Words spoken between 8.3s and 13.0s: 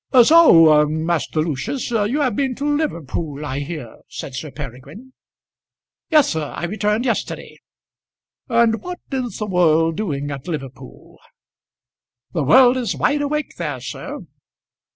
"And what is the world doing at Liverpool?" "The world is